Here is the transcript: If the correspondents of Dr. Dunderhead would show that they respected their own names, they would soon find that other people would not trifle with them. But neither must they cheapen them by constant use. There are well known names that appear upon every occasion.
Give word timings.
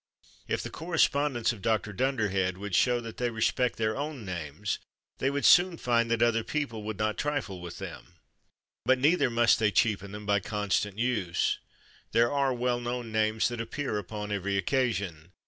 If 0.47 0.63
the 0.63 0.71
correspondents 0.71 1.53
of 1.53 1.61
Dr. 1.61 1.93
Dunderhead 1.93 2.57
would 2.57 2.73
show 2.73 2.99
that 3.01 3.17
they 3.17 3.29
respected 3.29 3.77
their 3.77 3.95
own 3.95 4.25
names, 4.25 4.79
they 5.19 5.29
would 5.29 5.45
soon 5.45 5.77
find 5.77 6.09
that 6.09 6.23
other 6.23 6.43
people 6.43 6.81
would 6.81 6.97
not 6.97 7.19
trifle 7.19 7.61
with 7.61 7.77
them. 7.77 8.15
But 8.83 8.97
neither 8.97 9.29
must 9.29 9.59
they 9.59 9.69
cheapen 9.69 10.11
them 10.11 10.25
by 10.25 10.39
constant 10.39 10.97
use. 10.97 11.59
There 12.13 12.31
are 12.31 12.51
well 12.51 12.79
known 12.79 13.11
names 13.11 13.47
that 13.49 13.61
appear 13.61 13.99
upon 13.99 14.31
every 14.31 14.57
occasion. 14.57 15.33